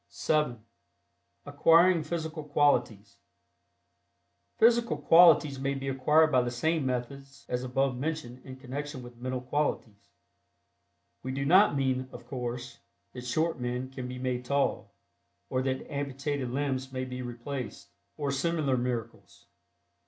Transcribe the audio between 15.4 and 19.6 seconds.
or that amputated limbs may be replaced, or similar miracles.